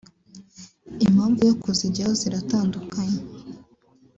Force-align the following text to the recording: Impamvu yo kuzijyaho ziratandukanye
Impamvu 1.05 1.39
yo 1.47 1.53
kuzijyaho 1.61 2.13
ziratandukanye 2.21 3.19